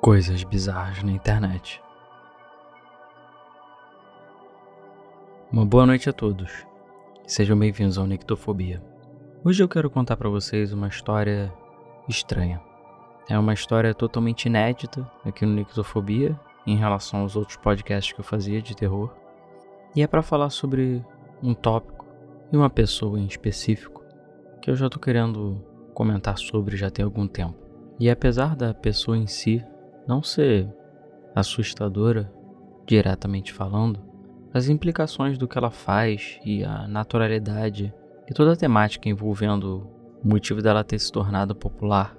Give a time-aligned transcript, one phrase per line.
[0.00, 1.82] Coisas bizarras na internet.
[5.50, 6.64] Uma boa noite a todos.
[7.26, 8.80] Sejam bem-vindos ao Nictofobia.
[9.44, 11.52] Hoje eu quero contar para vocês uma história
[12.08, 12.62] estranha.
[13.28, 18.24] É uma história totalmente inédita aqui no Nictofobia em relação aos outros podcasts que eu
[18.24, 19.12] fazia de terror.
[19.96, 21.04] E é para falar sobre
[21.42, 22.06] um tópico
[22.52, 24.04] e uma pessoa em específico
[24.62, 25.60] que eu já tô querendo
[25.92, 27.56] comentar sobre já tem algum tempo.
[27.98, 29.66] E apesar da pessoa em si
[30.08, 30.66] não ser
[31.34, 32.32] assustadora,
[32.86, 34.00] diretamente falando,
[34.52, 37.94] as implicações do que ela faz e a naturalidade
[38.26, 39.86] e toda a temática envolvendo
[40.24, 42.16] o motivo dela ter se tornado popular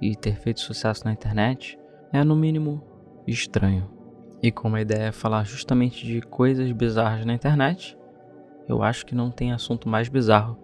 [0.00, 1.78] e ter feito sucesso na internet
[2.12, 2.82] é, no mínimo,
[3.26, 3.90] estranho.
[4.42, 7.96] E como a ideia é falar justamente de coisas bizarras na internet,
[8.68, 10.58] eu acho que não tem assunto mais bizarro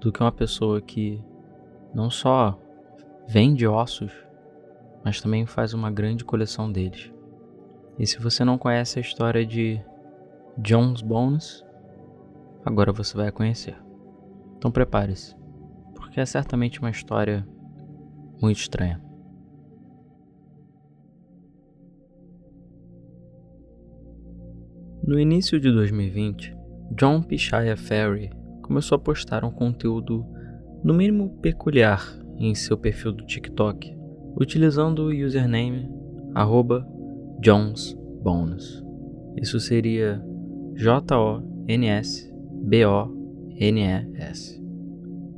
[0.00, 1.22] do que uma pessoa que
[1.94, 2.58] não só
[3.28, 4.12] vende ossos,
[5.04, 7.12] mas também faz uma grande coleção deles.
[7.98, 9.80] E se você não conhece a história de
[10.58, 11.64] Jones Bones,
[12.64, 13.76] agora você vai a conhecer.
[14.56, 15.36] Então prepare-se,
[15.94, 17.46] porque é certamente uma história
[18.40, 19.00] muito estranha.
[25.06, 26.56] No início de 2020,
[26.92, 28.30] John Pichaya Ferry
[28.62, 30.24] começou a postar um conteúdo
[30.82, 32.02] no mínimo peculiar
[32.38, 33.94] em seu perfil do TikTok,
[34.36, 35.88] utilizando o username
[37.40, 38.84] JonsBonus.
[39.40, 40.22] Isso seria
[40.74, 41.44] J-O-N-S-B-O-N-E-S.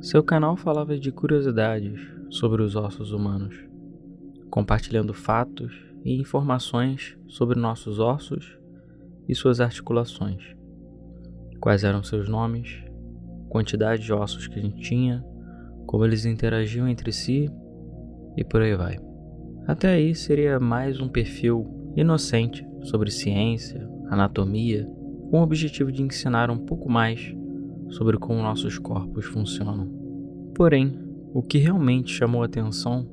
[0.01, 3.55] Seu canal falava de curiosidades sobre os ossos humanos,
[4.49, 8.57] compartilhando fatos e informações sobre nossos ossos
[9.27, 10.55] e suas articulações.
[11.59, 12.83] Quais eram seus nomes,
[13.49, 15.23] quantidade de ossos que a gente tinha,
[15.85, 17.49] como eles interagiam entre si
[18.37, 18.99] e por aí vai.
[19.67, 24.87] Até aí seria mais um perfil inocente sobre ciência, anatomia,
[25.29, 27.35] com o objetivo de ensinar um pouco mais
[27.89, 29.91] sobre como nossos corpos funcionam.
[30.55, 30.97] Porém,
[31.33, 33.09] o que realmente chamou atenção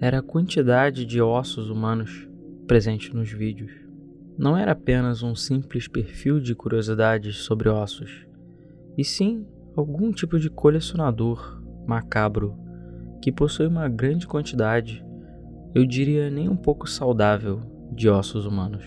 [0.00, 2.28] era a quantidade de ossos humanos
[2.66, 3.72] presente nos vídeos.
[4.38, 8.26] Não era apenas um simples perfil de curiosidades sobre ossos,
[8.96, 12.56] e sim algum tipo de colecionador macabro
[13.20, 15.04] que possui uma grande quantidade,
[15.74, 17.60] eu diria nem um pouco saudável,
[17.92, 18.84] de ossos humanos.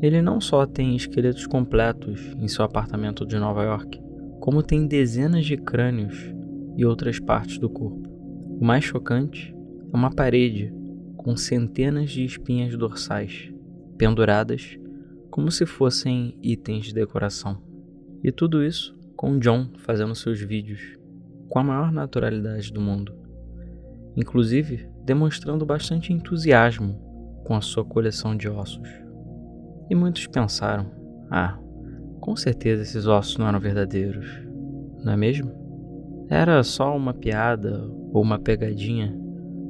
[0.00, 4.00] Ele não só tem esqueletos completos em seu apartamento de Nova York,
[4.40, 6.32] como tem dezenas de crânios
[6.76, 8.08] e outras partes do corpo.
[8.60, 9.54] O mais chocante
[9.92, 10.72] é uma parede
[11.16, 13.52] com centenas de espinhas dorsais,
[13.98, 14.78] penduradas
[15.30, 17.58] como se fossem itens de decoração.
[18.24, 20.98] E tudo isso com John fazendo seus vídeos
[21.48, 23.14] com a maior naturalidade do mundo,
[24.16, 26.98] inclusive demonstrando bastante entusiasmo
[27.44, 28.88] com a sua coleção de ossos.
[29.88, 30.86] E muitos pensaram:
[31.30, 31.58] ah,
[32.20, 34.26] com certeza esses ossos não eram verdadeiros,
[35.02, 35.50] não é mesmo?
[36.28, 39.18] Era só uma piada ou uma pegadinha.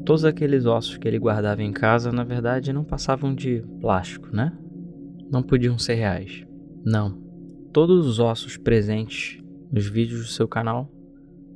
[0.04, 4.52] Todos aqueles ossos que ele guardava em casa, na verdade, não passavam de plástico, né?
[5.30, 6.44] Não podiam ser reais.
[6.84, 7.18] Não.
[7.72, 9.40] Todos os ossos presentes
[9.70, 10.90] nos vídeos do seu canal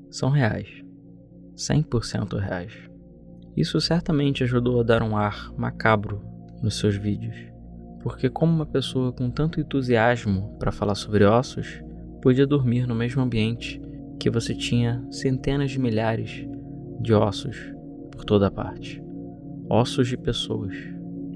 [0.08, 0.83] são reais.
[1.56, 2.72] 100% reais.
[3.56, 6.22] Isso certamente ajudou a dar um ar macabro
[6.62, 7.36] nos seus vídeos,
[8.02, 11.82] porque, como uma pessoa com tanto entusiasmo para falar sobre ossos,
[12.20, 13.80] podia dormir no mesmo ambiente
[14.18, 16.46] que você tinha centenas de milhares
[17.00, 17.56] de ossos
[18.10, 19.04] por toda parte
[19.68, 20.74] ossos de pessoas,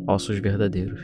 [0.06, 1.00] ossos verdadeiros.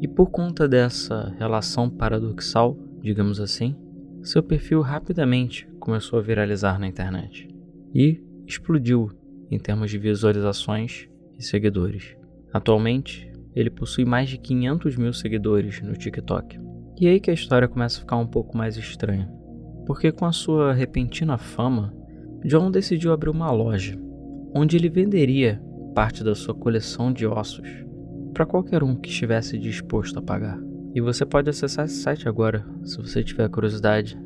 [0.00, 3.74] E por conta dessa relação paradoxal, digamos assim,
[4.22, 7.48] seu perfil rapidamente começou a viralizar na internet
[7.94, 9.10] e explodiu
[9.50, 12.16] em termos de visualizações e seguidores.
[12.52, 16.58] Atualmente, ele possui mais de 500 mil seguidores no TikTok.
[17.00, 19.30] E é aí que a história começa a ficar um pouco mais estranha,
[19.86, 21.94] porque com a sua repentina fama,
[22.44, 23.98] John decidiu abrir uma loja
[24.54, 25.60] onde ele venderia
[25.94, 27.68] parte da sua coleção de ossos
[28.32, 30.58] para qualquer um que estivesse disposto a pagar.
[30.94, 34.18] E você pode acessar esse site agora, se você tiver curiosidade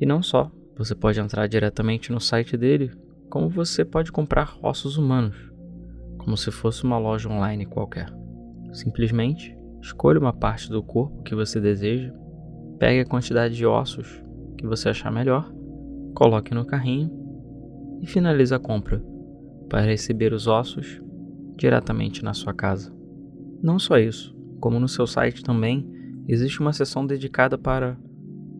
[0.00, 2.92] E não só, você pode entrar diretamente no site dele,
[3.30, 5.36] como você pode comprar ossos humanos,
[6.18, 8.12] como se fosse uma loja online qualquer.
[8.72, 12.12] Simplesmente escolha uma parte do corpo que você deseja,
[12.78, 14.22] pegue a quantidade de ossos
[14.58, 15.50] que você achar melhor,
[16.14, 17.10] coloque no carrinho
[18.02, 19.02] e finalize a compra
[19.68, 21.00] para receber os ossos
[21.56, 22.94] diretamente na sua casa.
[23.62, 25.88] Não só isso, como no seu site também
[26.26, 27.98] existe uma seção dedicada para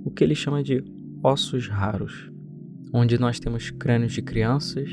[0.04, 0.84] o que ele chama de
[1.22, 2.30] ossos raros,
[2.92, 4.88] onde nós temos crânios de crianças,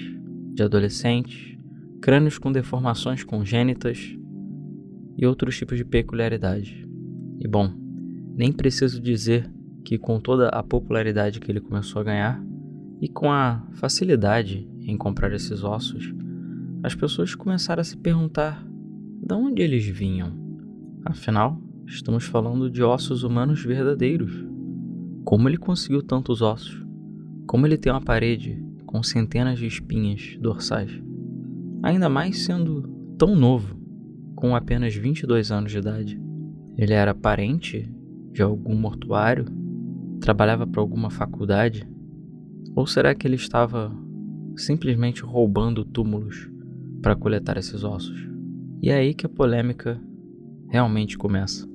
[0.53, 1.57] de adolescentes,
[2.01, 4.17] crânios com deformações congênitas
[5.17, 6.85] e outros tipos de peculiaridades.
[7.39, 7.71] E bom,
[8.35, 9.49] nem preciso dizer
[9.85, 12.43] que com toda a popularidade que ele começou a ganhar
[12.99, 16.13] e com a facilidade em comprar esses ossos,
[16.81, 18.65] as pessoas começaram a se perguntar
[19.21, 20.33] de onde eles vinham.
[21.05, 24.31] Afinal, estamos falando de ossos humanos verdadeiros.
[25.23, 26.83] Como ele conseguiu tantos ossos?
[27.47, 30.91] Como ele tem uma parede com centenas de espinhas dorsais?
[31.81, 32.83] Ainda mais sendo
[33.17, 33.77] tão novo,
[34.35, 36.21] com apenas 22 anos de idade.
[36.77, 37.89] Ele era parente
[38.31, 39.45] de algum mortuário?
[40.19, 41.87] Trabalhava para alguma faculdade?
[42.75, 43.95] Ou será que ele estava
[44.55, 46.49] simplesmente roubando túmulos
[47.01, 48.27] para coletar esses ossos?
[48.81, 50.01] E é aí que a polêmica
[50.69, 51.72] realmente começa.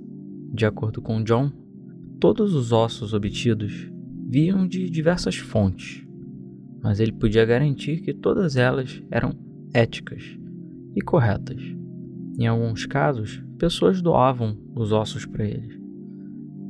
[0.52, 1.50] De acordo com John,
[2.20, 3.90] todos os ossos obtidos
[4.28, 6.04] vinham de diversas fontes,
[6.82, 9.32] mas ele podia garantir que todas elas eram
[9.72, 10.22] éticas
[10.94, 11.60] e corretas.
[12.38, 15.80] Em alguns casos, pessoas doavam os ossos para ele.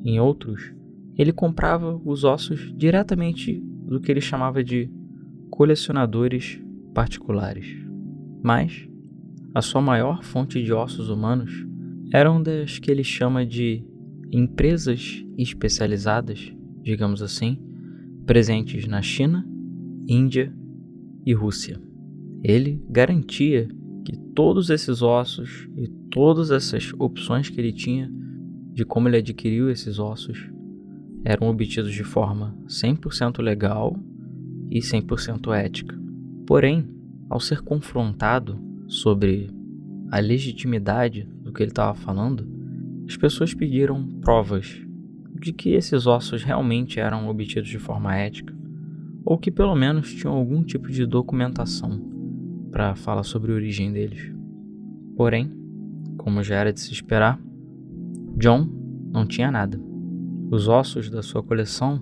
[0.05, 0.73] Em outros,
[1.17, 4.91] ele comprava os ossos diretamente do que ele chamava de
[5.51, 6.61] colecionadores
[6.95, 7.67] particulares.
[8.43, 8.89] Mas
[9.55, 11.67] a sua maior fonte de ossos humanos
[12.13, 13.85] eram das que ele chama de
[14.33, 16.53] empresas especializadas,
[16.83, 17.59] digamos assim,
[18.27, 19.47] presentes na China,
[20.07, 20.53] Índia
[21.25, 21.81] e Rússia.
[22.43, 23.69] Ele garantia
[24.05, 28.11] que todos esses ossos e todas essas opções que ele tinha
[28.73, 30.51] de como ele adquiriu esses ossos
[31.25, 33.99] eram obtidos de forma 100% legal
[34.71, 35.99] e 100% ética.
[36.47, 36.89] Porém,
[37.29, 39.51] ao ser confrontado sobre
[40.11, 41.29] a legitimidade
[41.59, 42.47] que ele estava falando,
[43.05, 44.81] as pessoas pediram provas
[45.41, 48.57] de que esses ossos realmente eram obtidos de forma ética,
[49.25, 52.01] ou que pelo menos tinham algum tipo de documentação
[52.71, 54.33] para falar sobre a origem deles.
[55.17, 55.53] Porém,
[56.17, 57.41] como já era de se esperar,
[58.37, 58.69] John
[59.13, 59.81] não tinha nada.
[60.53, 62.01] Os ossos da sua coleção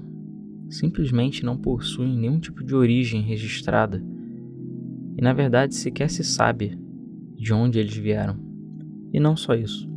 [0.68, 4.04] simplesmente não possuem nenhum tipo de origem registrada,
[5.16, 6.78] e na verdade sequer se sabe
[7.34, 8.45] de onde eles vieram.
[9.16, 9.88] E não só isso,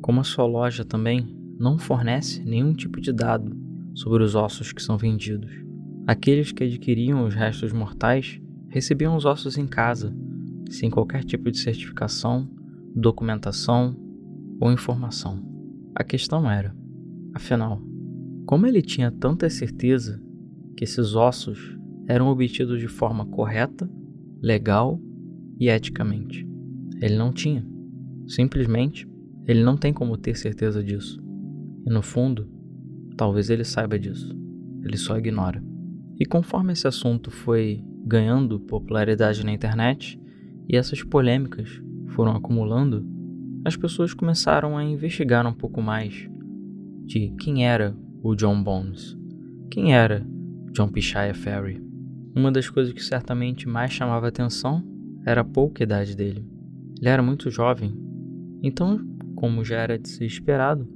[0.00, 3.54] como a sua loja também não fornece nenhum tipo de dado
[3.94, 5.52] sobre os ossos que são vendidos.
[6.06, 10.10] Aqueles que adquiriam os restos mortais recebiam os ossos em casa,
[10.70, 12.48] sem qualquer tipo de certificação,
[12.94, 13.94] documentação
[14.58, 15.38] ou informação.
[15.94, 16.74] A questão era,
[17.34, 17.82] afinal,
[18.46, 20.18] como ele tinha tanta certeza
[20.74, 21.76] que esses ossos
[22.08, 23.86] eram obtidos de forma correta,
[24.40, 24.98] legal
[25.60, 26.48] e eticamente?
[27.02, 27.75] Ele não tinha.
[28.26, 29.08] Simplesmente,
[29.46, 31.22] ele não tem como ter certeza disso.
[31.86, 32.48] E no fundo,
[33.16, 34.36] talvez ele saiba disso.
[34.82, 35.62] Ele só ignora.
[36.18, 40.20] E conforme esse assunto foi ganhando popularidade na internet
[40.68, 43.06] e essas polêmicas foram acumulando,
[43.64, 46.28] as pessoas começaram a investigar um pouco mais
[47.04, 49.16] de quem era o John Bones,
[49.70, 50.26] quem era
[50.72, 51.82] John Pichaya Ferry.
[52.34, 54.82] Uma das coisas que certamente mais chamava atenção
[55.24, 56.46] era a pouca idade dele.
[56.98, 58.05] Ele era muito jovem,
[58.62, 58.98] então,
[59.34, 60.88] como já era de ser esperado,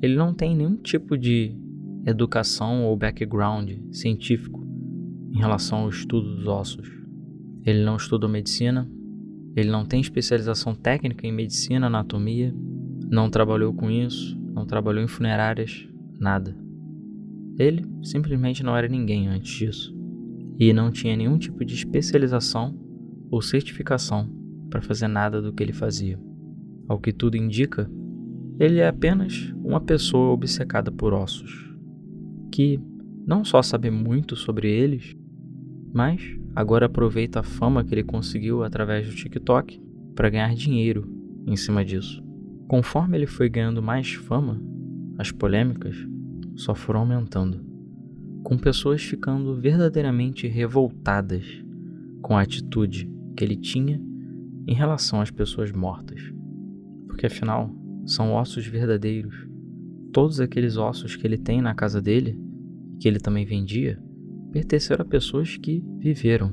[0.00, 1.56] ele não tem nenhum tipo de
[2.04, 4.64] educação ou background científico
[5.32, 6.88] em relação ao estudo dos ossos.
[7.64, 8.88] Ele não estudou medicina,
[9.56, 12.54] ele não tem especialização técnica em medicina, anatomia,
[13.10, 15.88] não trabalhou com isso, não trabalhou em funerárias,
[16.20, 16.56] nada.
[17.58, 19.96] Ele simplesmente não era ninguém antes disso
[20.58, 22.78] e não tinha nenhum tipo de especialização
[23.30, 24.30] ou certificação
[24.70, 26.18] para fazer nada do que ele fazia.
[26.88, 27.90] Ao que tudo indica,
[28.58, 31.74] ele é apenas uma pessoa obcecada por ossos,
[32.52, 32.80] que
[33.26, 35.14] não só sabe muito sobre eles,
[35.92, 36.22] mas
[36.54, 39.82] agora aproveita a fama que ele conseguiu através do TikTok
[40.14, 41.10] para ganhar dinheiro
[41.46, 42.24] em cima disso.
[42.68, 44.60] Conforme ele foi ganhando mais fama,
[45.18, 45.96] as polêmicas
[46.54, 47.64] só foram aumentando,
[48.42, 51.44] com pessoas ficando verdadeiramente revoltadas
[52.22, 54.00] com a atitude que ele tinha
[54.66, 56.35] em relação às pessoas mortas.
[57.16, 59.34] Porque afinal, são ossos verdadeiros.
[60.12, 62.38] Todos aqueles ossos que ele tem na casa dele,
[63.00, 63.98] que ele também vendia,
[64.52, 66.52] pertenceram a pessoas que viveram,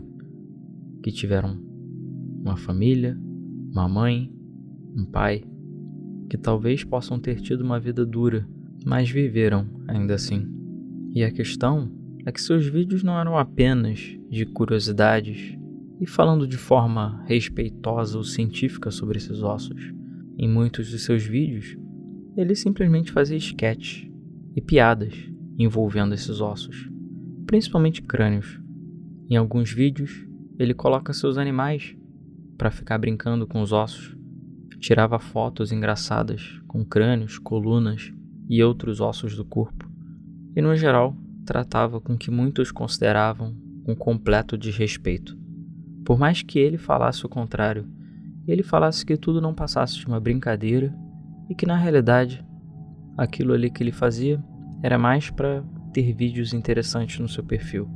[1.04, 1.62] que tiveram
[2.42, 3.20] uma família,
[3.74, 4.32] uma mãe,
[4.96, 5.44] um pai,
[6.30, 8.48] que talvez possam ter tido uma vida dura,
[8.86, 10.48] mas viveram ainda assim.
[11.14, 11.92] E a questão
[12.26, 15.58] é que seus vídeos não eram apenas de curiosidades
[16.00, 19.94] e falando de forma respeitosa ou científica sobre esses ossos.
[20.38, 21.78] Em muitos de seus vídeos,
[22.36, 24.10] ele simplesmente fazia sketches
[24.56, 25.14] e piadas
[25.58, 26.90] envolvendo esses ossos,
[27.46, 28.60] principalmente crânios,
[29.30, 30.28] Em alguns vídeos,
[30.60, 31.96] ele coloca seus animais
[32.58, 34.16] para ficar brincando com os ossos.
[34.80, 38.14] Tirava fotos engraçadas com crânios, colunas
[38.50, 39.90] e outros ossos do corpo.
[40.56, 43.56] E no geral, tratava com que muitos consideravam
[43.88, 45.38] um completo desrespeito.
[46.06, 47.88] Por mais que ele falasse o contrário,
[48.48, 50.94] ele falasse que tudo não passasse de uma brincadeira
[51.50, 52.46] e que na realidade
[53.18, 54.44] aquilo ali que ele fazia
[54.82, 57.90] era mais para ter vídeos interessantes no seu perfil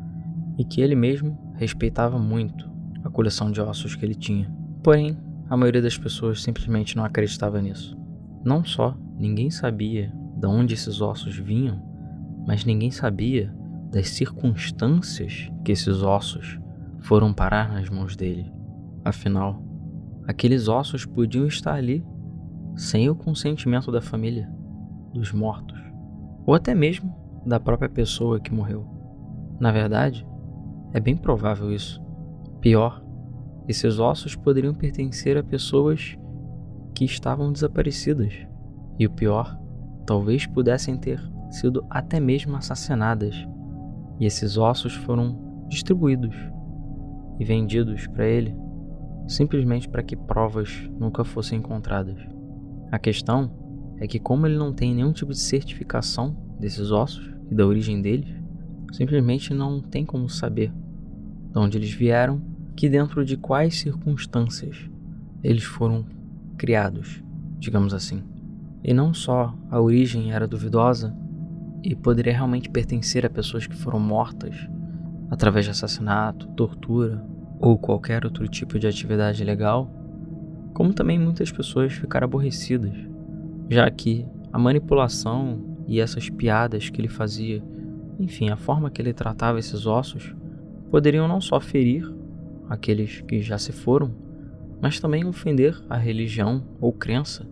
[0.57, 2.69] e que ele mesmo respeitava muito
[3.03, 4.51] a coleção de ossos que ele tinha.
[4.83, 5.17] Porém,
[5.49, 7.97] a maioria das pessoas simplesmente não acreditava nisso.
[8.43, 11.81] Não só ninguém sabia de onde esses ossos vinham,
[12.45, 13.53] mas ninguém sabia
[13.91, 16.59] das circunstâncias que esses ossos
[16.99, 18.51] foram parar nas mãos dele.
[19.03, 19.61] Afinal,
[20.27, 22.05] aqueles ossos podiam estar ali
[22.75, 24.51] sem o consentimento da família,
[25.13, 25.79] dos mortos,
[26.45, 27.15] ou até mesmo
[27.45, 28.85] da própria pessoa que morreu.
[29.59, 30.27] Na verdade,
[30.93, 32.03] é bem provável isso.
[32.59, 33.01] Pior,
[33.67, 36.17] esses ossos poderiam pertencer a pessoas
[36.93, 38.33] que estavam desaparecidas.
[38.99, 39.57] E o pior,
[40.05, 43.35] talvez pudessem ter sido até mesmo assassinadas.
[44.19, 46.35] E esses ossos foram distribuídos
[47.39, 48.66] e vendidos para ele
[49.27, 52.17] simplesmente para que provas nunca fossem encontradas.
[52.91, 53.51] A questão
[53.99, 58.01] é que, como ele não tem nenhum tipo de certificação desses ossos e da origem
[58.01, 58.29] deles,
[58.93, 60.71] simplesmente não tem como saber
[61.51, 62.41] de onde eles vieram,
[62.75, 64.89] que dentro de quais circunstâncias
[65.43, 66.05] eles foram
[66.57, 67.23] criados,
[67.59, 68.23] digamos assim.
[68.83, 71.15] E não só a origem era duvidosa
[71.83, 74.55] e poderia realmente pertencer a pessoas que foram mortas
[75.29, 77.23] através de assassinato, tortura
[77.59, 79.89] ou qualquer outro tipo de atividade legal,
[80.73, 82.95] como também muitas pessoas ficaram aborrecidas,
[83.69, 87.63] já que a manipulação e essas piadas que ele fazia,
[88.19, 90.35] enfim, a forma que ele tratava esses ossos,
[90.91, 92.13] poderiam não só ferir
[92.69, 94.13] aqueles que já se foram,
[94.81, 97.45] mas também ofender a religião ou crença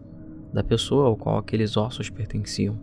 [0.53, 2.77] da pessoa ao qual aqueles ossos pertenciam.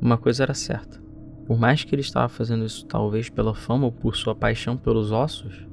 [0.00, 1.00] Uma coisa era certa:
[1.46, 5.10] por mais que ele estava fazendo isso talvez pela fama ou por sua paixão pelos
[5.10, 5.66] ossos,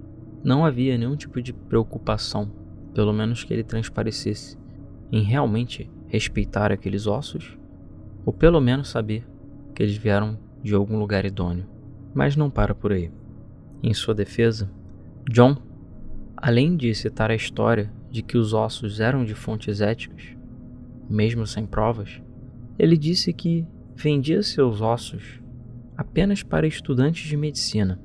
[0.44, 2.52] não havia nenhum tipo de preocupação,
[2.94, 4.58] pelo menos que ele transparecesse,
[5.12, 7.58] em realmente respeitar aqueles ossos,
[8.26, 9.26] ou pelo menos saber
[9.74, 11.66] que eles vieram de algum lugar idôneo.
[12.14, 13.12] Mas não para por aí.
[13.82, 14.70] Em sua defesa,
[15.30, 15.58] John,
[16.38, 20.36] além de citar a história de que os ossos eram de fontes éticas,
[21.10, 22.22] mesmo sem provas,
[22.78, 25.42] ele disse que vendia seus ossos
[25.96, 28.00] apenas para estudantes de medicina,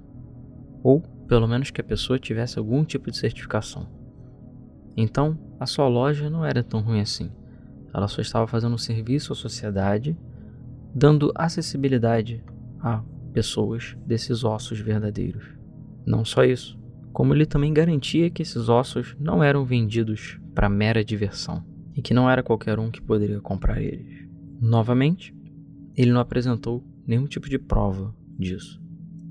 [0.83, 3.87] ou pelo menos que a pessoa tivesse algum tipo de certificação.
[4.97, 7.31] Então, a sua loja não era tão ruim assim.
[7.95, 10.19] Ela só estava fazendo um serviço à sociedade,
[10.95, 12.43] dando acessibilidade
[12.81, 15.45] a pessoas desses ossos verdadeiros.
[16.05, 16.79] Não só isso,
[17.13, 22.15] como ele também garantia que esses ossos não eram vendidos para mera diversão e que
[22.15, 24.27] não era qualquer um que poderia comprar eles.
[24.61, 25.35] Novamente,
[25.97, 28.81] ele não apresentou nenhum tipo de prova disso.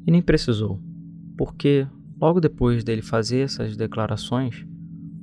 [0.06, 0.80] E nem precisou,
[1.38, 1.88] porque
[2.20, 4.66] logo depois dele fazer essas declarações,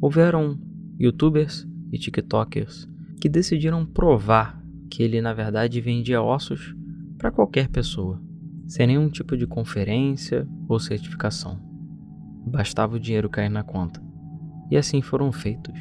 [0.00, 0.58] houveram
[0.98, 2.88] youtubers e tiktokers
[3.20, 6.74] que decidiram provar que ele na verdade vendia ossos
[7.18, 8.22] para qualquer pessoa,
[8.66, 11.58] sem nenhum tipo de conferência ou certificação.
[12.46, 14.02] Bastava o dinheiro cair na conta.
[14.70, 15.78] E assim foram feitos.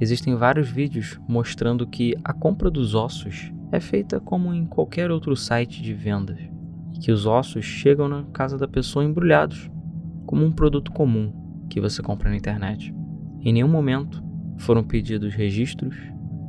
[0.00, 5.36] Existem vários vídeos mostrando que a compra dos ossos é feita como em qualquer outro
[5.36, 6.38] site de vendas,
[7.02, 9.68] que os ossos chegam na casa da pessoa embrulhados,
[10.24, 11.32] como um produto comum
[11.68, 12.94] que você compra na internet.
[13.40, 14.22] Em nenhum momento
[14.58, 15.96] foram pedidos registros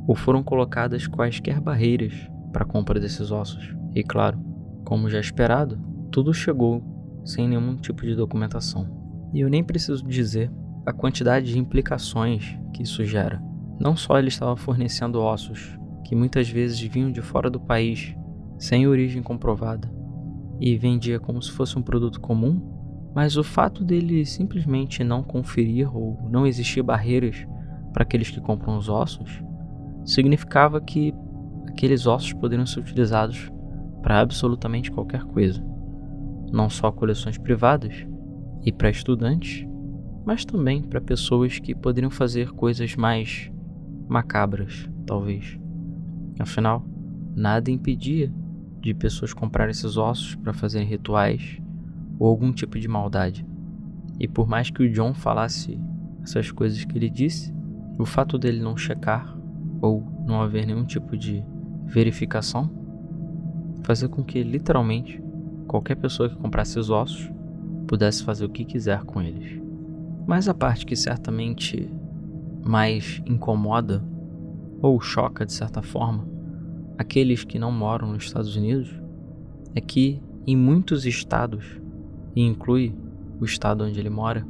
[0.06, 2.14] ou foram colocadas quaisquer barreiras
[2.52, 3.74] para a compra desses ossos.
[3.96, 4.38] E claro,
[4.84, 5.76] como já esperado,
[6.12, 6.84] tudo chegou
[7.24, 8.88] sem nenhum tipo de documentação.
[9.32, 10.52] E eu nem preciso dizer
[10.86, 13.42] a quantidade de implicações que isso gera.
[13.80, 18.14] Não só ele estava fornecendo ossos que muitas vezes vinham de fora do país,
[18.56, 19.90] sem origem comprovada,
[20.60, 22.60] e vendia como se fosse um produto comum,
[23.14, 27.46] mas o fato dele simplesmente não conferir ou não existir barreiras
[27.92, 29.42] para aqueles que compram os ossos,
[30.04, 31.14] significava que
[31.68, 33.50] aqueles ossos poderiam ser utilizados
[34.02, 35.64] para absolutamente qualquer coisa,
[36.52, 38.06] não só coleções privadas
[38.62, 39.66] e para estudantes,
[40.26, 43.50] mas também para pessoas que poderiam fazer coisas mais
[44.08, 45.58] macabras, talvez.
[46.38, 46.84] Afinal,
[47.34, 48.32] nada impedia
[48.84, 51.58] de pessoas comprar esses ossos para fazerem rituais
[52.18, 53.46] ou algum tipo de maldade.
[54.20, 55.80] E por mais que o John falasse
[56.22, 57.50] essas coisas que ele disse,
[57.98, 59.34] o fato dele não checar
[59.80, 61.42] ou não haver nenhum tipo de
[61.86, 62.70] verificação
[63.82, 65.22] fazia com que literalmente
[65.66, 67.32] qualquer pessoa que comprasse os ossos
[67.86, 69.62] pudesse fazer o que quiser com eles.
[70.26, 71.90] Mas a parte que certamente
[72.62, 74.04] mais incomoda
[74.82, 76.33] ou choca de certa forma
[76.96, 78.90] aqueles que não moram nos Estados Unidos
[79.74, 81.80] é que em muitos estados,
[82.36, 82.94] e inclui
[83.40, 84.46] o estado onde ele mora,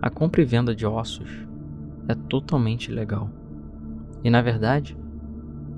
[0.00, 1.46] a compra e venda de ossos
[2.06, 3.30] é totalmente legal.
[4.22, 4.96] E na verdade,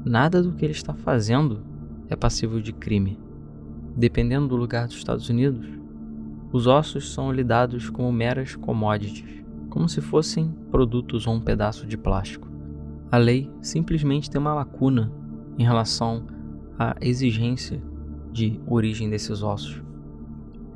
[0.04, 1.64] nada do que ele está fazendo
[2.09, 3.18] é passível de crime.
[3.97, 5.66] Dependendo do lugar dos Estados Unidos,
[6.52, 11.97] os ossos são lidados como meras commodities, como se fossem produtos ou um pedaço de
[11.97, 12.49] plástico.
[13.11, 15.12] A lei simplesmente tem uma lacuna
[15.61, 16.25] em relação
[16.79, 17.83] à exigência
[18.33, 19.83] de origem desses ossos.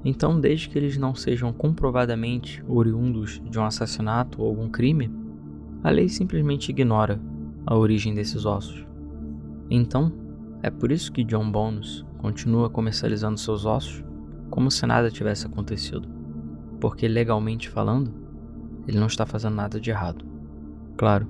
[0.05, 5.11] Então, desde que eles não sejam comprovadamente oriundos de um assassinato ou algum crime,
[5.83, 7.19] a lei simplesmente ignora
[7.65, 8.87] a origem desses ossos.
[9.71, 10.13] Então,
[10.63, 14.05] é por isso que John Bones continua comercializando seus ossos
[14.51, 16.07] como se nada tivesse acontecido,
[16.79, 18.13] porque legalmente falando,
[18.87, 20.27] ele não está fazendo nada de errado.
[20.99, 21.27] Claro,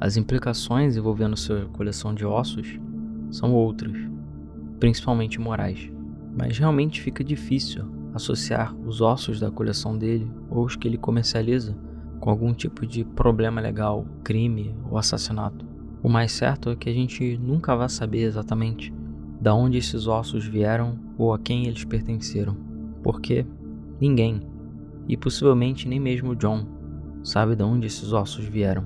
[0.00, 2.80] as implicações envolvendo sua coleção de ossos
[3.34, 3.96] são outras,
[4.78, 5.90] principalmente morais,
[6.38, 11.76] mas realmente fica difícil associar os ossos da coleção dele ou os que ele comercializa
[12.20, 15.66] com algum tipo de problema legal, crime ou assassinato.
[16.00, 18.94] O mais certo é que a gente nunca vai saber exatamente
[19.40, 22.56] da onde esses ossos vieram ou a quem eles pertenceram,
[23.02, 23.44] porque
[24.00, 24.42] ninguém,
[25.08, 26.64] e possivelmente nem mesmo John,
[27.24, 28.84] sabe de onde esses ossos vieram.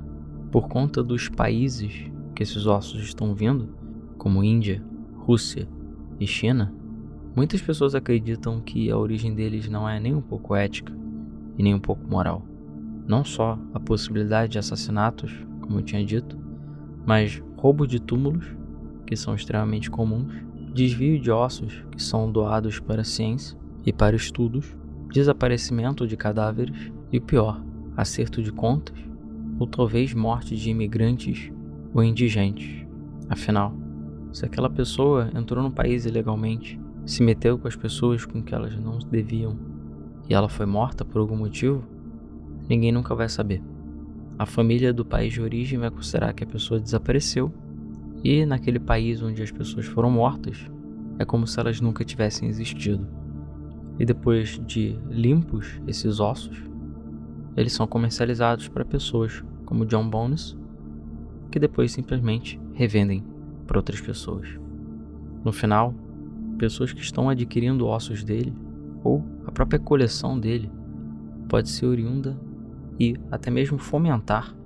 [0.51, 3.77] Por conta dos países que esses ossos estão vindo,
[4.19, 4.83] como Índia,
[5.17, 5.67] Rússia
[6.21, 6.75] e China,
[7.39, 10.93] Muitas pessoas acreditam que a origem deles não é nem um pouco ética
[11.57, 12.45] e nem um pouco moral.
[13.07, 16.37] Não só a possibilidade de assassinatos, como eu tinha dito,
[17.07, 18.45] mas roubo de túmulos,
[19.07, 20.35] que são extremamente comuns,
[20.75, 23.57] desvio de ossos, que são doados para a ciência
[23.87, 24.77] e para estudos,
[25.13, 27.65] desaparecimento de cadáveres e o pior,
[27.97, 28.99] acerto de contas
[29.61, 31.53] ou talvez morte de imigrantes
[31.95, 32.85] ou indigentes.
[33.29, 33.77] Afinal,
[34.33, 38.77] se aquela pessoa entrou no país ilegalmente se meteu com as pessoas com que elas
[38.77, 39.57] não deviam
[40.29, 41.83] e ela foi morta por algum motivo,
[42.69, 43.63] ninguém nunca vai saber.
[44.39, 47.53] A família do país de origem vai considerar que a pessoa desapareceu
[48.23, 50.71] e naquele país onde as pessoas foram mortas
[51.19, 53.07] é como se elas nunca tivessem existido.
[53.99, 56.63] E depois de limpos esses ossos,
[57.57, 60.57] eles são comercializados para pessoas como John Bones,
[61.51, 63.25] que depois simplesmente revendem
[63.69, 64.49] para outras pessoas.
[65.45, 65.95] No final,
[66.59, 68.53] pessoas que estão adquirindo ossos dele
[69.05, 70.73] ou a própria coleção dele
[71.49, 72.37] pode ser oriunda
[72.99, 74.57] e até mesmo fomentar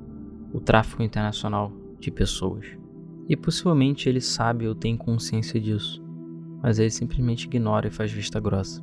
[0.53, 2.65] o tráfico internacional de pessoas.
[3.29, 6.03] E possivelmente ele sabe ou tem consciência disso,
[6.63, 8.83] mas ele simplesmente ignora e faz vista grossa.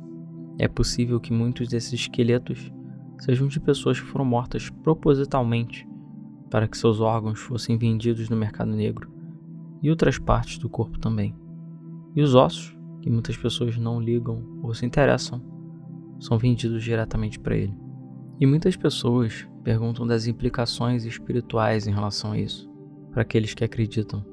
[0.58, 2.70] É possível que muitos desses esqueletos
[3.18, 5.88] sejam de pessoas que foram mortas propositalmente
[6.50, 9.19] para que seus órgãos fossem vendidos no mercado negro
[9.82, 11.34] e outras partes do corpo também.
[12.14, 15.42] E os ossos que muitas pessoas não ligam ou se interessam
[16.18, 17.74] são vendidos diretamente para ele.
[18.38, 22.70] E muitas pessoas perguntam das implicações espirituais em relação a isso,
[23.10, 24.24] para aqueles que acreditam.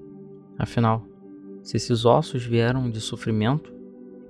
[0.57, 1.05] Afinal,
[1.61, 3.73] se esses ossos vieram de sofrimento,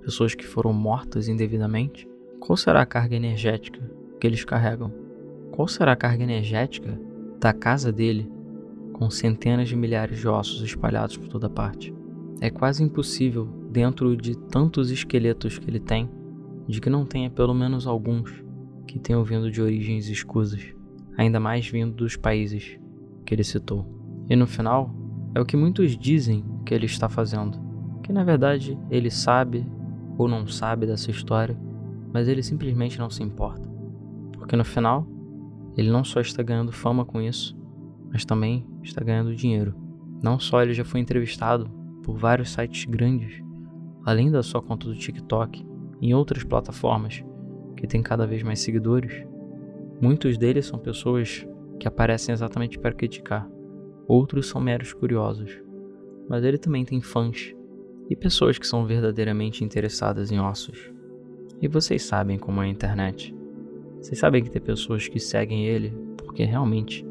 [0.02, 2.08] pessoas que foram mortas indevidamente,
[2.40, 3.80] qual será a carga energética
[4.20, 4.92] que eles carregam?
[5.52, 7.00] Qual será a carga energética
[7.40, 8.32] da casa dele
[8.98, 11.94] com centenas de milhares de ossos espalhados por toda parte?
[12.42, 16.10] É quase impossível dentro de tantos esqueletos que ele tem,
[16.68, 18.44] de que não tenha pelo menos alguns
[18.88, 20.74] que tenham vindo de origens escusas,
[21.18, 22.80] ainda mais vindo dos países
[23.26, 23.86] que ele citou.
[24.30, 24.94] E no final,
[25.36, 27.60] é o que muitos dizem que ele está fazendo,
[28.04, 29.66] que na verdade ele sabe
[30.18, 31.58] ou não sabe dessa história,
[32.12, 33.70] mas ele simplesmente não se importa.
[34.34, 35.08] Porque no final,
[35.76, 37.56] ele não só está ganhando fama com isso,
[38.12, 39.76] mas também está ganhando dinheiro.
[40.24, 41.70] Não só ele já foi entrevistado
[42.04, 43.46] por vários sites grandes
[44.08, 45.68] além da sua conta do TikTok,
[46.02, 47.26] em outras plataformas
[47.76, 49.28] que têm cada vez mais seguidores,
[50.00, 51.46] muitos deles são pessoas
[51.78, 53.46] que aparecem exatamente para criticar,
[54.08, 55.62] outros são meros curiosos.
[56.30, 57.54] Mas ele também tem fãs
[58.10, 60.90] e pessoas que são verdadeiramente interessadas em ossos.
[61.62, 63.36] E vocês sabem como é a internet.
[64.00, 67.06] Vocês sabem que tem pessoas que seguem ele porque realmente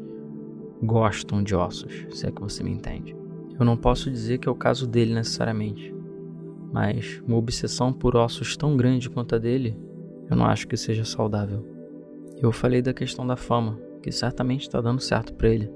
[0.81, 3.15] gostam de ossos, se é que você me entende.
[3.59, 5.93] Eu não posso dizer que é o caso dele necessariamente,
[6.71, 9.77] mas uma obsessão por ossos tão grande quanto a dele,
[10.29, 11.65] eu não acho que seja saudável.
[12.39, 15.71] Eu falei da questão da fama, que certamente está dando certo para ele,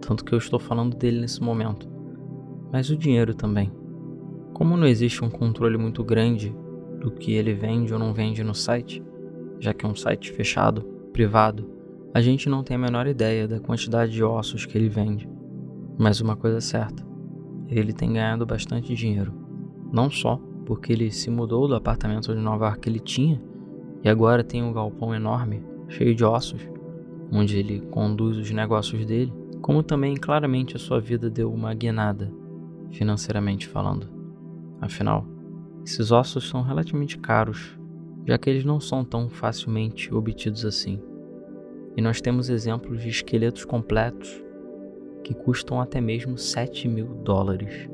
[0.00, 1.88] tanto que eu estou falando dele nesse momento.
[2.70, 3.72] Mas o dinheiro também.
[4.52, 6.54] Como não existe um controle muito grande
[7.00, 9.02] do que ele vende ou não vende no site,
[9.58, 11.70] já que é um site fechado, privado,
[12.14, 15.28] a gente não tem a menor ideia da quantidade de ossos que ele vende.
[15.98, 17.04] Mas uma coisa é certa,
[17.68, 19.34] ele tem ganhado bastante dinheiro.
[19.92, 23.42] Não só porque ele se mudou do apartamento de Nova York que ele tinha
[24.04, 26.62] e agora tem um galpão enorme, cheio de ossos,
[27.32, 32.32] onde ele conduz os negócios dele, como também claramente a sua vida deu uma guinada,
[32.92, 34.08] financeiramente falando.
[34.80, 35.26] Afinal,
[35.84, 37.76] esses ossos são relativamente caros,
[38.24, 41.00] já que eles não são tão facilmente obtidos assim.
[41.96, 44.42] E nós temos exemplos de esqueletos completos
[45.22, 47.88] que custam até mesmo 7 mil dólares.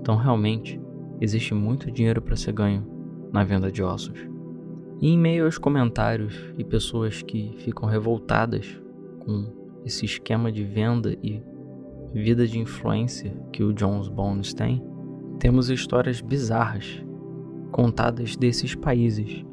[0.00, 0.80] Então, realmente,
[1.20, 2.86] existe muito dinheiro para ser ganho
[3.32, 4.18] na venda de ossos.
[5.00, 8.80] E em meio aos comentários e pessoas que ficam revoltadas
[9.20, 9.46] com
[9.84, 11.42] esse esquema de venda e
[12.12, 14.82] vida de influência que o Jones Bones tem,
[15.38, 17.04] temos histórias bizarras
[17.72, 19.44] contadas desses países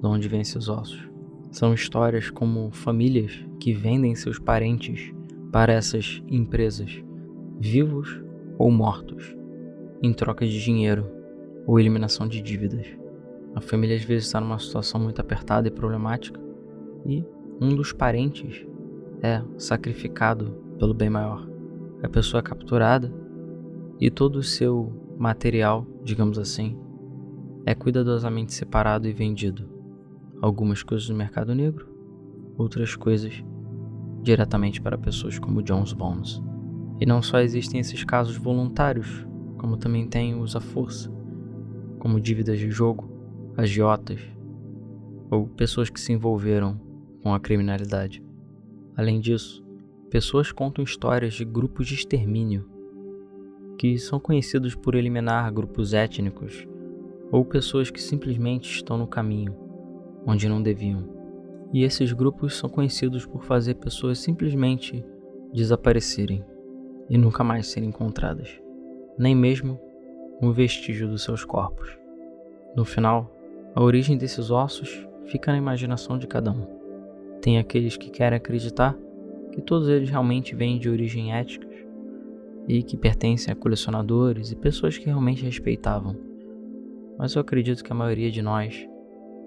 [0.00, 1.07] de onde vêm esses ossos.
[1.50, 5.12] São histórias como famílias que vendem seus parentes
[5.50, 7.02] para essas empresas,
[7.58, 8.22] vivos
[8.58, 9.34] ou mortos,
[10.02, 11.10] em troca de dinheiro
[11.66, 12.86] ou eliminação de dívidas.
[13.54, 16.40] A família às vezes está numa situação muito apertada e problemática
[17.06, 17.24] e
[17.60, 18.66] um dos parentes
[19.22, 21.48] é sacrificado pelo bem maior.
[22.02, 23.12] A pessoa é capturada
[24.00, 26.78] e todo o seu material, digamos assim,
[27.66, 29.77] é cuidadosamente separado e vendido.
[30.40, 31.88] Algumas coisas no mercado negro,
[32.56, 33.44] outras coisas
[34.22, 36.40] diretamente para pessoas como Jones Bones.
[37.00, 41.10] E não só existem esses casos voluntários, como também tem os à força,
[41.98, 43.10] como dívidas de jogo,
[43.56, 44.20] agiotas
[45.30, 46.80] ou pessoas que se envolveram
[47.22, 48.22] com a criminalidade.
[48.96, 49.64] Além disso,
[50.08, 52.68] pessoas contam histórias de grupos de extermínio
[53.76, 56.66] que são conhecidos por eliminar grupos étnicos
[57.30, 59.67] ou pessoas que simplesmente estão no caminho
[60.28, 61.08] onde não deviam.
[61.72, 65.02] E esses grupos são conhecidos por fazer pessoas simplesmente
[65.54, 66.44] desaparecerem
[67.08, 68.60] e nunca mais serem encontradas,
[69.16, 69.80] nem mesmo
[70.42, 71.98] um vestígio dos seus corpos.
[72.76, 73.34] No final,
[73.74, 76.66] a origem desses ossos fica na imaginação de cada um.
[77.40, 78.96] Tem aqueles que querem acreditar
[79.52, 81.66] que todos eles realmente vêm de origem ética
[82.66, 86.14] e que pertencem a colecionadores e pessoas que realmente respeitavam.
[87.18, 88.86] Mas eu acredito que a maioria de nós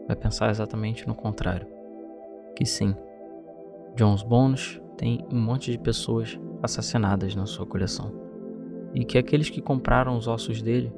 [0.07, 1.81] vai pensar exatamente no contrário
[2.61, 2.95] que sim,
[3.95, 8.13] Jones Bones tem um monte de pessoas assassinadas na sua coleção.
[8.93, 10.93] E que aqueles que compraram os ossos dele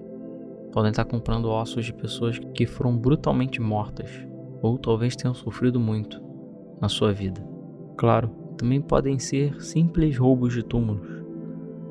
[0.74, 4.10] podem estar comprando ossos de pessoas que foram brutalmente mortas
[4.62, 6.22] ou talvez tenham sofrido muito
[6.82, 7.42] na sua vida.
[7.96, 11.08] Claro, também podem ser simples roubos de túmulos.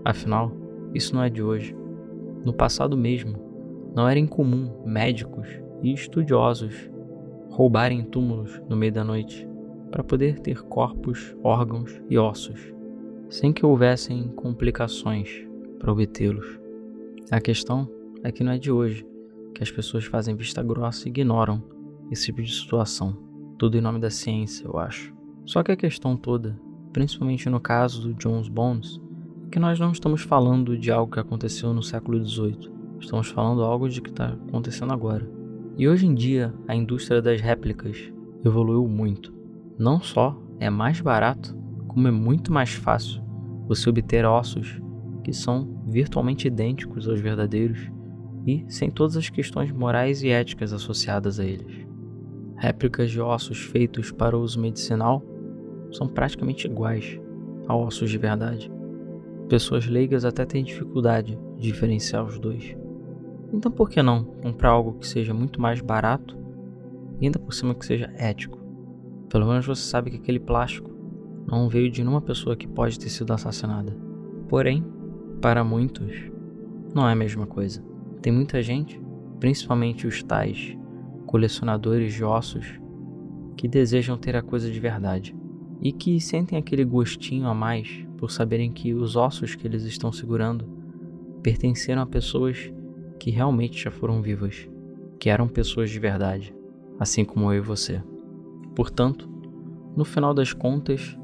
[0.04, 0.52] Afinal,
[0.92, 1.74] isso não é de hoje.
[2.44, 3.38] No passado mesmo,
[3.94, 5.48] não era incomum médicos
[5.82, 6.91] e estudiosos
[7.52, 9.46] roubarem túmulos no meio da noite
[9.90, 12.72] para poder ter corpos, órgãos e ossos,
[13.28, 15.46] sem que houvessem complicações
[15.78, 16.58] para obtê-los.
[17.30, 17.86] A questão
[18.24, 19.06] é que não é de hoje
[19.54, 21.62] que as pessoas fazem vista grossa e ignoram
[22.10, 23.18] esse tipo de situação,
[23.58, 25.14] tudo em nome da ciência, eu acho.
[25.44, 26.58] Só que a questão toda,
[26.90, 28.98] principalmente no caso do Jones Bones,
[29.46, 33.62] é que nós não estamos falando de algo que aconteceu no século XVIII, estamos falando
[33.62, 35.41] algo de que está acontecendo agora.
[35.76, 38.12] E hoje em dia, a indústria das réplicas
[38.44, 39.34] evoluiu muito.
[39.78, 41.56] Não só é mais barato,
[41.88, 43.22] como é muito mais fácil
[43.66, 44.80] você obter ossos
[45.24, 47.90] que são virtualmente idênticos aos verdadeiros
[48.46, 51.86] e sem todas as questões morais e éticas associadas a eles.
[52.56, 55.22] Réplicas de ossos feitos para uso medicinal
[55.90, 57.18] são praticamente iguais
[57.66, 58.70] a ossos de verdade.
[59.48, 62.76] Pessoas leigas até têm dificuldade de diferenciar os dois.
[63.52, 66.36] Então por que não comprar algo que seja muito mais barato
[67.20, 68.58] e ainda por cima que seja ético?
[69.28, 70.90] Pelo menos você sabe que aquele plástico
[71.46, 73.96] não veio de nenhuma pessoa que pode ter sido assassinada.
[74.48, 74.84] Porém,
[75.40, 76.30] para muitos,
[76.94, 77.84] não é a mesma coisa.
[78.20, 79.00] Tem muita gente,
[79.40, 80.76] principalmente os tais
[81.26, 82.80] colecionadores de ossos,
[83.56, 85.36] que desejam ter a coisa de verdade
[85.80, 90.12] e que sentem aquele gostinho a mais por saberem que os ossos que eles estão
[90.12, 90.68] segurando
[91.42, 92.72] pertenceram a pessoas
[93.22, 94.68] que realmente já foram vivas,
[95.20, 96.52] que eram pessoas de verdade,
[96.98, 98.02] assim como eu e você.
[98.74, 99.30] Portanto,
[99.96, 101.16] no final das contas,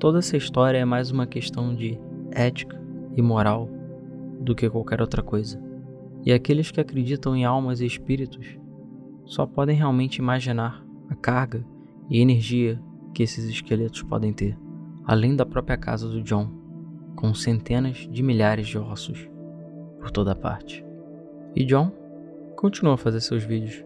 [0.00, 1.96] toda essa história é mais uma questão de
[2.32, 2.82] ética
[3.16, 3.70] e moral
[4.40, 5.62] do que qualquer outra coisa.
[6.26, 8.58] E aqueles que acreditam em almas e espíritos
[9.24, 11.64] só podem realmente imaginar a carga
[12.10, 12.82] e energia
[13.14, 14.58] que esses esqueletos podem ter,
[15.04, 16.50] além da própria casa do John,
[17.14, 19.30] com centenas de milhares de ossos
[20.00, 20.87] por toda parte.
[21.58, 21.90] E John
[22.54, 23.84] continua a fazer seus vídeos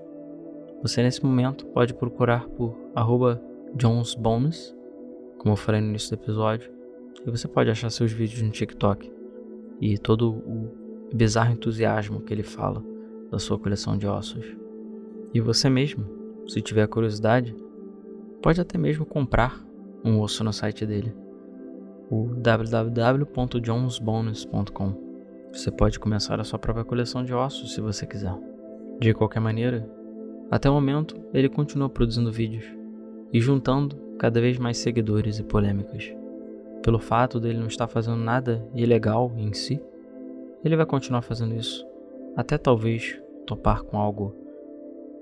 [0.83, 2.77] você nesse momento pode procurar por
[3.81, 4.77] JonesBonus,
[5.39, 6.69] como eu falei no início do episódio,
[7.25, 9.09] e você pode achar seus vídeos no TikTok
[9.81, 10.69] e todo o
[11.15, 12.83] bizarro entusiasmo que ele fala
[13.31, 14.45] da sua coleção de ossos.
[15.33, 16.05] E você mesmo,
[16.49, 17.55] se tiver curiosidade,
[18.43, 19.65] pode até mesmo comprar
[20.05, 21.15] um osso no site dele,
[22.11, 25.12] o www.jonesbonus.com.
[25.53, 28.35] Você pode começar a sua própria coleção de ossos se você quiser.
[28.99, 29.87] De qualquer maneira,
[30.51, 32.65] até o momento ele continua produzindo vídeos
[33.31, 36.11] e juntando cada vez mais seguidores e polêmicas.
[36.83, 39.79] Pelo fato dele não estar fazendo nada ilegal em si,
[40.65, 41.87] ele vai continuar fazendo isso,
[42.35, 44.35] até talvez topar com algo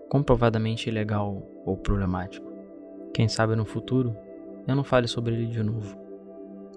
[0.08, 2.48] comprovadamente ilegal ou problemático.
[3.12, 4.16] Quem sabe no futuro
[4.68, 5.98] eu não fale sobre ele de novo.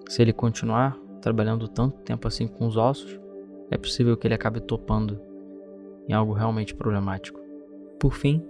[0.08, 3.22] Se ele continuar trabalhando tanto tempo assim com os ossos,
[3.70, 5.20] é possível que ele acabe topando
[6.08, 7.40] em algo realmente problemático.
[7.98, 8.44] Por fim,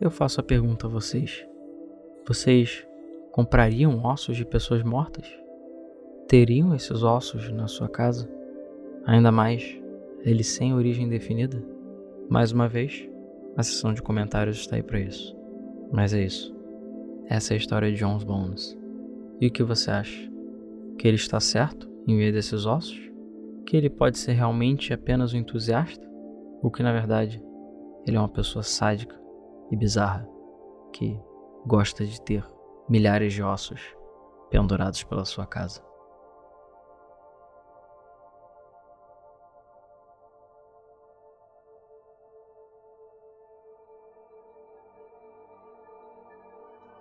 [0.00, 1.46] eu faço a pergunta a vocês:
[2.26, 2.86] vocês
[3.32, 5.26] comprariam ossos de pessoas mortas?
[6.28, 8.28] Teriam esses ossos na sua casa?
[9.06, 9.78] Ainda mais,
[10.20, 11.62] eles sem origem definida?
[12.28, 13.08] Mais uma vez,
[13.56, 15.36] a seção de comentários está aí para isso.
[15.92, 16.54] Mas é isso.
[17.26, 18.76] Essa é a história de Jones Bones.
[19.40, 20.30] E o que você acha?
[20.98, 23.00] Que ele está certo em meio desses ossos?
[23.66, 26.06] Que ele pode ser realmente apenas um entusiasta?
[26.62, 27.42] Ou que na verdade
[28.06, 29.18] ele é uma pessoa sádica
[29.70, 30.28] e bizarra
[30.92, 31.18] que
[31.66, 32.46] gosta de ter
[32.88, 33.80] milhares de ossos
[34.50, 35.82] pendurados pela sua casa?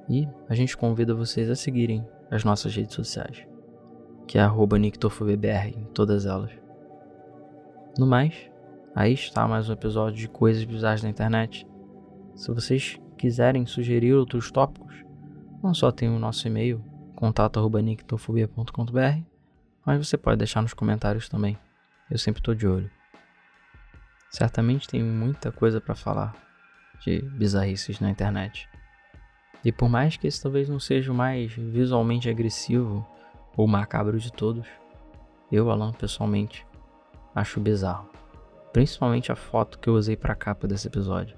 [0.10, 3.46] E a gente convida vocês a seguirem as nossas redes sociais,
[4.28, 4.48] que é
[4.80, 6.52] @nictofobbr em todas elas.
[7.98, 8.50] No mais,
[8.96, 11.68] aí está mais um episódio de Coisas Bizarras da Internet.
[12.36, 15.04] Se vocês quiserem sugerir outros tópicos,
[15.62, 16.84] não só tem o nosso e-mail,
[17.16, 19.24] contato.nictofobia.com.br,
[19.86, 21.58] mas você pode deixar nos comentários também.
[22.10, 22.90] Eu sempre estou de olho.
[24.30, 26.36] Certamente tem muita coisa para falar
[27.02, 28.70] de bizarrices na internet.
[29.68, 33.06] E por mais que esse talvez não seja o mais visualmente agressivo
[33.54, 34.66] ou macabro de todos,
[35.52, 36.66] eu, Alan, pessoalmente,
[37.36, 38.10] acho bizarro.
[38.72, 41.36] Principalmente a foto que eu usei para a capa desse episódio,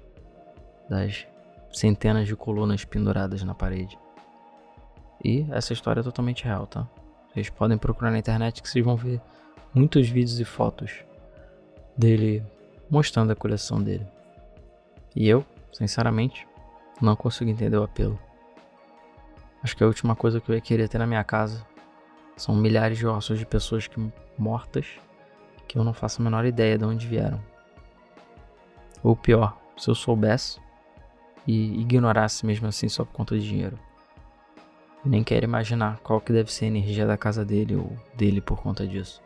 [0.88, 1.26] das
[1.72, 3.98] centenas de colunas penduradas na parede.
[5.24, 6.86] E essa história é totalmente real, tá?
[7.34, 9.20] Vocês podem procurar na internet que vocês vão ver
[9.74, 11.04] muitos vídeos e fotos
[11.98, 12.44] dele
[12.88, 14.06] mostrando a coleção dele.
[15.16, 16.46] E eu, sinceramente,
[17.00, 18.18] não consigo entender o apelo.
[19.62, 21.66] Acho que a última coisa que eu ia querer ter na minha casa
[22.36, 24.00] são milhares de ossos de pessoas que
[24.38, 24.86] mortas
[25.68, 27.40] que eu não faço a menor ideia de onde vieram.
[29.02, 30.60] Ou pior, se eu soubesse
[31.46, 33.78] e ignorasse mesmo assim só por conta de dinheiro.
[35.04, 38.60] nem quero imaginar qual que deve ser a energia da casa dele ou dele por
[38.60, 39.22] conta disso.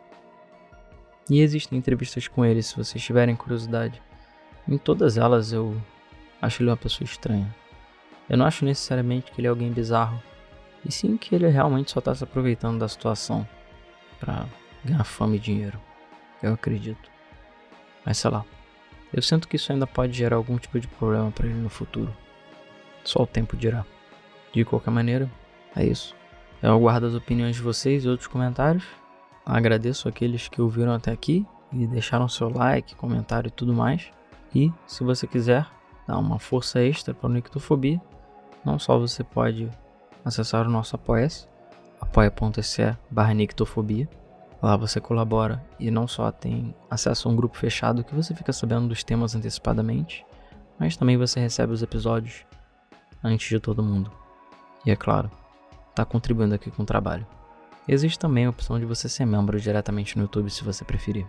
[1.29, 4.01] E existem entrevistas com ele se vocês tiverem curiosidade.
[4.67, 5.75] Em todas elas eu
[6.41, 7.53] acho ele uma pessoa estranha.
[8.29, 10.21] Eu não acho necessariamente que ele é alguém bizarro,
[10.85, 13.47] e sim que ele realmente só está se aproveitando da situação
[14.19, 14.45] para
[14.83, 15.79] ganhar fama e dinheiro.
[16.41, 17.09] Eu acredito.
[18.05, 18.45] Mas sei lá,
[19.11, 22.15] eu sinto que isso ainda pode gerar algum tipo de problema para ele no futuro.
[23.03, 23.85] Só o tempo dirá.
[24.53, 25.29] De qualquer maneira,
[25.75, 26.15] é isso.
[26.61, 28.85] Eu aguardo as opiniões de vocês e outros comentários.
[29.45, 34.11] Agradeço aqueles que ouviram até aqui e deixaram seu like, comentário e tudo mais.
[34.53, 35.67] E se você quiser
[36.07, 38.01] dar uma força extra para o Nictofobia,
[38.65, 39.69] não só você pode
[40.23, 41.47] acessar o nosso apoia-se,
[42.01, 44.09] apoia.se barra Nictofobia.
[44.61, 48.51] Lá você colabora e não só tem acesso a um grupo fechado que você fica
[48.51, 50.25] sabendo dos temas antecipadamente,
[50.79, 52.43] mas também você recebe os episódios
[53.23, 54.11] antes de todo mundo.
[54.85, 55.29] E é claro,
[55.89, 57.27] está contribuindo aqui com o trabalho.
[57.87, 61.27] Existe também a opção de você ser membro diretamente no YouTube se você preferir,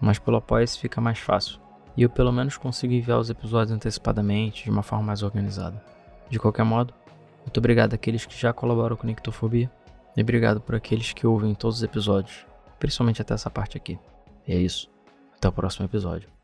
[0.00, 1.60] mas pelo apoia-se fica mais fácil
[1.96, 5.82] e eu pelo menos consigo enviar os episódios antecipadamente, de uma forma mais organizada.
[6.30, 6.94] De qualquer modo,
[7.40, 9.70] muito obrigado àqueles que já colaboram com Nictofobia
[10.16, 12.46] e obrigado por aqueles que ouvem todos os episódios,
[12.78, 13.98] principalmente até essa parte aqui.
[14.46, 14.88] E é isso.
[15.36, 16.39] Até o próximo episódio.